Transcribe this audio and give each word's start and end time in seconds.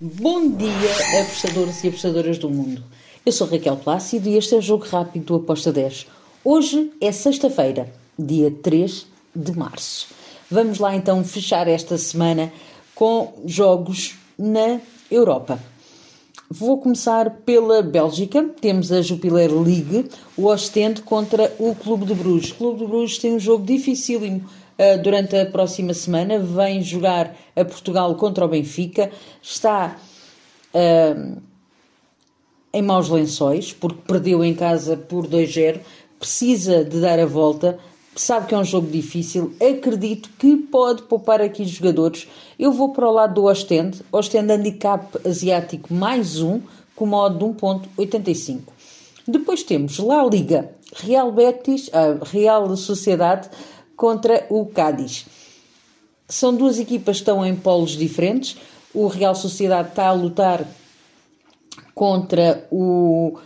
Bom 0.00 0.50
dia, 0.50 1.22
apostadores 1.22 1.84
e 1.84 1.86
apostadoras 1.86 2.36
do 2.36 2.50
mundo. 2.50 2.82
Eu 3.24 3.30
sou 3.30 3.46
Raquel 3.46 3.76
Plácido 3.76 4.28
e 4.28 4.36
este 4.36 4.52
é 4.52 4.58
o 4.58 4.60
Jogo 4.60 4.84
Rápido 4.84 5.26
do 5.26 5.34
Aposta 5.36 5.72
10. 5.72 6.08
Hoje 6.44 6.90
é 7.00 7.12
sexta-feira, 7.12 7.92
dia 8.18 8.50
3 8.50 9.06
de 9.36 9.56
março. 9.56 10.08
Vamos 10.50 10.80
lá 10.80 10.96
então 10.96 11.22
fechar 11.22 11.68
esta 11.68 11.96
semana 11.96 12.52
com 12.92 13.34
jogos 13.46 14.16
na 14.36 14.80
Europa. 15.08 15.60
Vou 16.50 16.78
começar 16.78 17.30
pela 17.44 17.80
Bélgica. 17.80 18.50
Temos 18.60 18.90
a 18.90 19.00
Jupiler 19.00 19.52
League, 19.52 20.10
o 20.36 20.46
Ostende 20.46 21.02
contra 21.02 21.54
o 21.56 21.72
Clube 21.72 22.04
de 22.04 22.14
Bruges. 22.14 22.50
O 22.50 22.56
Clube 22.56 22.80
de 22.80 22.86
Bruges 22.86 23.18
tem 23.18 23.34
um 23.34 23.38
jogo 23.38 23.64
dificílimo 23.64 24.44
durante 25.02 25.36
a 25.36 25.46
próxima 25.46 25.94
semana. 25.94 26.38
Vem 26.38 26.82
jogar 26.82 27.34
a 27.54 27.64
Portugal 27.64 28.14
contra 28.16 28.44
o 28.44 28.48
Benfica. 28.48 29.10
Está 29.42 29.96
uh, 30.74 31.42
em 32.72 32.82
maus 32.82 33.08
lençóis, 33.08 33.72
porque 33.72 34.02
perdeu 34.06 34.44
em 34.44 34.54
casa 34.54 34.96
por 34.96 35.26
2-0. 35.26 35.80
Precisa 36.18 36.84
de 36.84 37.00
dar 37.00 37.18
a 37.18 37.26
volta. 37.26 37.78
Sabe 38.16 38.46
que 38.46 38.54
é 38.54 38.58
um 38.58 38.64
jogo 38.64 38.88
difícil. 38.88 39.54
Acredito 39.60 40.30
que 40.38 40.56
pode 40.56 41.02
poupar 41.02 41.40
aqui 41.40 41.64
jogadores. 41.64 42.28
Eu 42.58 42.72
vou 42.72 42.92
para 42.92 43.08
o 43.08 43.12
lado 43.12 43.34
do 43.34 43.44
Ostende. 43.44 44.02
Ostende 44.10 44.52
Handicap 44.52 45.18
Asiático 45.26 45.92
mais 45.92 46.40
um, 46.40 46.60
com 46.94 47.06
modo 47.06 47.38
de 47.38 47.44
1.85. 47.44 48.60
Depois 49.26 49.62
temos 49.62 49.98
La 49.98 50.24
Liga, 50.24 50.70
Real 50.96 51.32
Betis, 51.32 51.88
uh, 51.88 52.22
Real 52.24 52.76
Sociedade 52.76 53.48
contra 53.96 54.46
o 54.50 54.66
Cádiz. 54.66 55.26
São 56.28 56.54
duas 56.54 56.78
equipas 56.78 57.16
que 57.16 57.22
estão 57.22 57.44
em 57.44 57.54
polos 57.54 57.92
diferentes. 57.92 58.56
O 58.92 59.06
Real 59.06 59.34
Sociedade 59.34 59.90
está 59.90 60.08
a 60.08 60.12
lutar 60.12 60.66
contra 61.94 62.66
o 62.70 63.38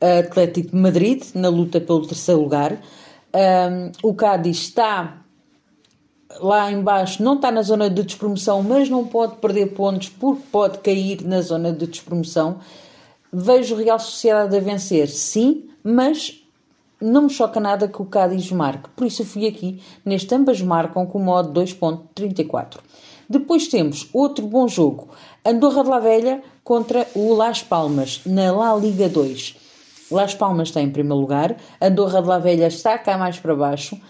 Atlético 0.00 0.70
de 0.70 0.76
Madrid 0.76 1.24
na 1.34 1.48
luta 1.48 1.80
pelo 1.80 2.06
terceiro 2.06 2.40
lugar. 2.40 2.80
Um, 3.34 4.08
o 4.08 4.14
Cádiz 4.14 4.58
está 4.58 5.22
lá 6.40 6.70
embaixo, 6.70 7.22
não 7.22 7.34
está 7.34 7.50
na 7.50 7.62
zona 7.62 7.90
de 7.90 8.02
despromoção, 8.02 8.62
mas 8.62 8.88
não 8.88 9.06
pode 9.06 9.36
perder 9.36 9.74
pontos 9.74 10.08
porque 10.08 10.42
pode 10.52 10.78
cair 10.78 11.22
na 11.24 11.40
zona 11.40 11.72
de 11.72 11.86
despromoção. 11.86 12.58
Vejo 13.32 13.74
o 13.74 13.78
Real 13.78 13.98
Sociedade 13.98 14.56
a 14.56 14.60
vencer, 14.60 15.08
sim, 15.08 15.68
mas 15.82 16.37
não 17.00 17.22
me 17.22 17.30
choca 17.30 17.60
nada 17.60 17.88
que 17.88 18.02
o 18.02 18.04
Cádiz 18.04 18.50
marque, 18.50 18.88
por 18.96 19.06
isso 19.06 19.24
fui 19.24 19.46
aqui 19.46 19.80
neste 20.04 20.34
ambas 20.34 20.60
marcam 20.60 21.06
com 21.06 21.18
o 21.18 21.22
modo 21.22 21.60
2.34. 21.60 22.78
Depois 23.28 23.68
temos 23.68 24.08
outro 24.12 24.46
bom 24.46 24.66
jogo, 24.66 25.08
Andorra 25.44 25.82
de 25.82 25.90
la 25.90 25.98
Velha 25.98 26.42
contra 26.64 27.06
o 27.14 27.34
Las 27.34 27.62
Palmas, 27.62 28.22
na 28.24 28.50
La 28.52 28.74
Liga 28.74 29.08
2. 29.08 29.56
Las 30.10 30.34
Palmas 30.34 30.68
está 30.68 30.80
em 30.80 30.90
primeiro 30.90 31.20
lugar, 31.20 31.56
Andorra 31.80 32.22
de 32.22 32.28
la 32.28 32.38
Velha 32.38 32.66
está 32.66 32.96
cá 32.98 33.18
mais 33.18 33.38
para 33.38 33.54
baixo. 33.54 34.00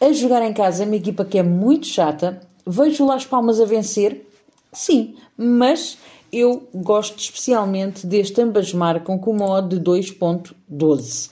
A 0.00 0.12
jogar 0.12 0.42
em 0.42 0.52
casa 0.52 0.82
é 0.82 0.86
uma 0.86 0.96
equipa 0.96 1.24
que 1.24 1.38
é 1.38 1.42
muito 1.42 1.86
chata. 1.86 2.40
Vejo 2.66 3.04
o 3.04 3.06
Las 3.06 3.24
Palmas 3.24 3.60
a 3.60 3.64
vencer? 3.64 4.26
Sim, 4.72 5.16
mas 5.36 5.98
eu 6.32 6.68
gosto 6.74 7.18
especialmente 7.18 8.06
deste 8.06 8.40
ambas 8.40 8.72
marcam 8.72 9.18
com 9.18 9.32
o 9.32 9.38
modo 9.38 9.78
de 9.78 9.90
2.12. 9.90 11.30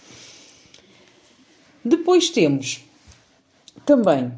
Depois 1.84 2.30
temos 2.30 2.84
também 3.84 4.32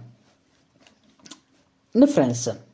na 1.95 2.07
França, 2.07 2.65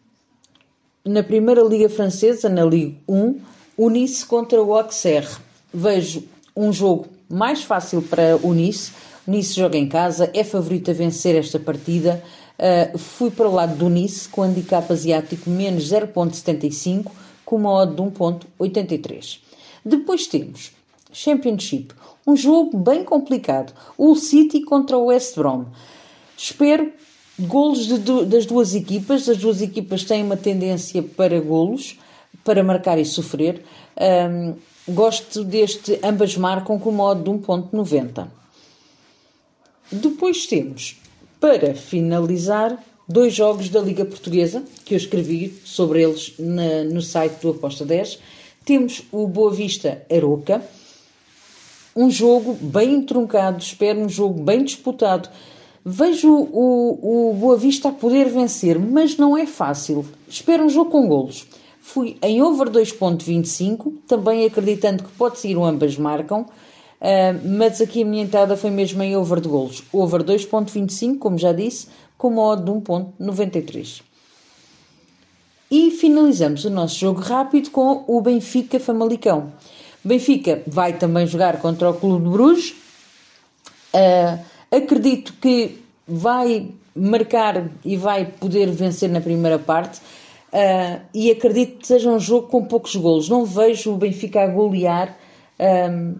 na 1.04 1.22
primeira 1.22 1.62
Liga 1.62 1.88
Francesa, 1.88 2.48
na 2.48 2.64
Liga 2.64 2.96
1, 3.08 3.40
o 3.76 3.88
Nice 3.88 4.26
contra 4.26 4.62
o 4.62 4.74
Auxerre. 4.74 5.36
Vejo 5.72 6.24
um 6.54 6.72
jogo 6.72 7.06
mais 7.28 7.62
fácil 7.62 8.02
para 8.02 8.36
o 8.42 8.52
Nice. 8.52 8.92
O 9.26 9.30
Nice 9.30 9.54
joga 9.54 9.78
em 9.78 9.88
casa, 9.88 10.30
é 10.34 10.42
favorito 10.42 10.90
a 10.90 10.94
vencer 10.94 11.34
esta 11.36 11.58
partida. 11.58 12.22
Uh, 12.58 12.98
fui 12.98 13.30
para 13.30 13.48
o 13.48 13.54
lado 13.54 13.76
do 13.76 13.88
Nice 13.88 14.28
com 14.28 14.42
handicap 14.42 14.90
asiático 14.92 15.50
menos 15.50 15.90
0.75 15.90 17.10
com 17.44 17.56
uma 17.56 17.70
odd 17.70 17.94
de 17.94 18.02
1.83. 18.02 19.38
Depois 19.84 20.26
temos 20.26 20.72
Championship, 21.12 21.94
um 22.26 22.36
jogo 22.36 22.76
bem 22.76 23.04
complicado. 23.04 23.72
O 23.96 24.16
City 24.16 24.62
contra 24.62 24.98
o 24.98 25.06
West 25.06 25.36
Brom. 25.36 25.66
Espero 26.36 26.92
golos 27.38 27.86
de, 27.86 28.24
das 28.24 28.46
duas 28.46 28.74
equipas. 28.74 29.28
As 29.28 29.38
duas 29.38 29.62
equipas 29.62 30.04
têm 30.04 30.22
uma 30.22 30.36
tendência 30.36 31.02
para 31.02 31.40
golos, 31.40 31.98
para 32.44 32.64
marcar 32.64 32.98
e 32.98 33.04
sofrer. 33.04 33.62
Um, 33.96 34.54
gosto 34.92 35.44
deste, 35.44 35.98
ambas 36.02 36.36
marcam 36.36 36.78
com 36.78 36.90
o 36.90 36.92
modo 36.92 37.22
de 37.22 37.30
1.90. 37.30 38.28
Depois 39.92 40.46
temos, 40.46 41.00
para 41.40 41.74
finalizar, 41.74 42.82
dois 43.08 43.32
jogos 43.34 43.68
da 43.68 43.80
Liga 43.80 44.04
Portuguesa, 44.04 44.64
que 44.84 44.94
eu 44.94 44.98
escrevi 44.98 45.60
sobre 45.64 46.02
eles 46.02 46.34
na, 46.38 46.84
no 46.84 47.00
site 47.00 47.40
do 47.40 47.50
Aposta 47.50 47.84
10. 47.84 48.18
Temos 48.64 49.02
o 49.12 49.28
Boa 49.28 49.52
Vista 49.52 50.04
Aroca, 50.12 50.60
um 51.96 52.10
jogo 52.10 52.52
bem 52.60 53.00
truncado, 53.02 53.58
espero 53.58 53.98
um 53.98 54.08
jogo 54.08 54.42
bem 54.42 54.62
disputado. 54.62 55.30
Vejo 55.82 56.30
o, 56.30 57.30
o 57.30 57.34
Boa 57.34 57.56
Vista 57.56 57.88
a 57.88 57.92
poder 57.92 58.28
vencer, 58.28 58.78
mas 58.78 59.16
não 59.16 59.36
é 59.36 59.46
fácil. 59.46 60.04
Espero 60.28 60.64
um 60.64 60.68
jogo 60.68 60.90
com 60.90 61.08
golos. 61.08 61.46
Fui 61.80 62.16
em 62.20 62.42
over 62.42 62.68
2.25, 62.68 63.94
também 64.06 64.44
acreditando 64.44 65.04
que 65.04 65.12
pode 65.12 65.38
ser 65.38 65.56
um 65.56 65.64
ambas 65.64 65.96
marcam, 65.96 66.40
uh, 66.40 67.48
mas 67.56 67.80
aqui 67.80 68.02
a 68.02 68.04
minha 68.04 68.24
entrada 68.24 68.56
foi 68.56 68.70
mesmo 68.70 69.02
em 69.02 69.16
over 69.16 69.40
de 69.40 69.48
golos. 69.48 69.84
Over 69.92 70.24
2.25, 70.24 71.18
como 71.18 71.38
já 71.38 71.52
disse, 71.52 71.86
com 72.18 72.30
modo 72.30 72.64
de 72.64 72.78
1.93. 72.80 74.02
E 75.70 75.92
finalizamos 75.92 76.64
o 76.64 76.70
nosso 76.70 76.98
jogo 76.98 77.20
rápido 77.20 77.70
com 77.70 78.04
o 78.08 78.20
Benfica 78.20 78.80
Famalicão. 78.80 79.52
Benfica 80.06 80.62
vai 80.66 80.92
também 80.92 81.26
jogar 81.26 81.58
contra 81.60 81.90
o 81.90 81.94
Clube 81.94 82.24
de 82.24 82.30
Bruges. 82.30 82.74
Uh, 83.92 84.38
acredito 84.70 85.34
que 85.40 85.82
vai 86.06 86.70
marcar 86.94 87.68
e 87.84 87.96
vai 87.96 88.24
poder 88.24 88.70
vencer 88.70 89.10
na 89.10 89.20
primeira 89.20 89.58
parte. 89.58 90.00
Uh, 90.52 91.00
e 91.12 91.30
acredito 91.30 91.78
que 91.78 91.86
seja 91.86 92.08
um 92.08 92.20
jogo 92.20 92.48
com 92.48 92.64
poucos 92.64 92.94
golos. 92.94 93.28
Não 93.28 93.44
vejo 93.44 93.92
o 93.92 93.96
Benfica 93.96 94.42
a 94.42 94.46
golear. 94.46 95.16
Um, 95.58 96.14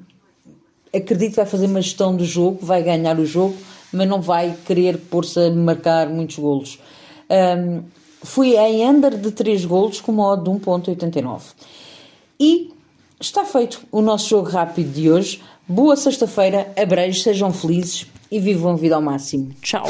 acredito 0.94 1.30
que 1.30 1.36
vai 1.36 1.46
fazer 1.46 1.66
uma 1.66 1.80
gestão 1.80 2.16
do 2.16 2.24
jogo, 2.24 2.58
vai 2.62 2.82
ganhar 2.82 3.18
o 3.18 3.24
jogo, 3.24 3.54
mas 3.92 4.08
não 4.08 4.20
vai 4.20 4.56
querer 4.66 4.98
pôr-se 4.98 5.38
a 5.38 5.50
marcar 5.50 6.08
muitos 6.08 6.38
golos. 6.38 6.80
Um, 7.30 7.84
fui 8.22 8.56
em 8.56 8.84
under 8.88 9.16
de 9.16 9.30
3 9.30 9.64
golos 9.64 10.00
com 10.00 10.10
modo 10.10 10.50
de 10.50 10.58
1.89. 10.58 11.42
E 12.40 12.75
Está 13.18 13.46
feito 13.46 13.80
o 13.90 14.02
nosso 14.02 14.28
jogo 14.28 14.50
rápido 14.50 14.92
de 14.92 15.10
hoje. 15.10 15.42
Boa 15.66 15.96
sexta-feira, 15.96 16.70
abreijos, 16.76 17.22
sejam 17.22 17.50
felizes 17.50 18.06
e 18.30 18.38
vivam 18.38 18.72
a 18.72 18.76
vida 18.76 18.94
ao 18.94 19.00
máximo. 19.00 19.54
Tchau! 19.62 19.86